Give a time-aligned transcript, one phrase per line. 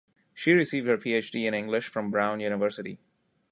[0.33, 1.45] She received her Ph.D.
[1.45, 2.97] in English from Brown University.